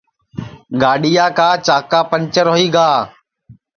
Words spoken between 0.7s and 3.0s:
گاڈؔؔیا کا چاکا پنٚجر ہوئی گا